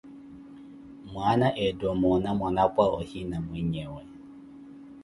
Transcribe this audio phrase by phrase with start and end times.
[1.11, 4.01] Mwaana ettha omoona mwanapwa, woohina mweenyewe.